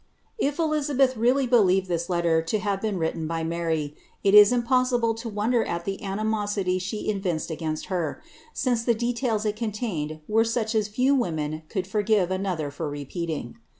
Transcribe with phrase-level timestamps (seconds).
[0.39, 5.13] If Elizabeth really believed this letter to have been written by Mary, it is impossible
[5.13, 8.19] to wonder at the animosity she evinced against her,
[8.51, 13.59] since the details it contained were such as few women could forgive another for repeating.